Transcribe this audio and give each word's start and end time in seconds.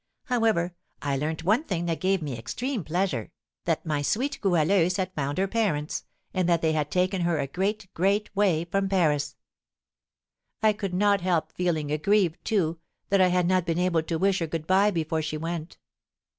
However, 0.23 0.73
I 1.03 1.15
learnt 1.15 1.43
one 1.43 1.63
thing 1.63 1.85
that 1.85 1.99
gave 1.99 2.23
me 2.23 2.35
extreme 2.35 2.83
pleasure, 2.83 3.31
that 3.65 3.85
my 3.85 4.01
sweet 4.01 4.41
Goualeuse 4.41 4.97
had 4.97 5.13
found 5.13 5.37
her 5.37 5.47
parents, 5.47 6.05
and 6.33 6.49
that 6.49 6.63
they 6.63 6.73
had 6.73 6.89
taken 6.89 7.21
her 7.21 7.37
a 7.37 7.45
great, 7.45 7.87
great 7.93 8.35
way 8.35 8.65
from 8.65 8.89
Paris; 8.89 9.35
I 10.63 10.73
could 10.73 10.95
not 10.95 11.21
help 11.21 11.51
feeling 11.51 11.95
grieved, 12.01 12.43
too, 12.43 12.79
that 13.09 13.21
I 13.21 13.27
had 13.27 13.45
not 13.47 13.63
been 13.63 13.77
able 13.77 14.01
to 14.01 14.17
wish 14.17 14.39
her 14.39 14.47
good 14.47 14.65
bye 14.65 14.89
before 14.89 15.21
she 15.21 15.37
went. 15.37 15.77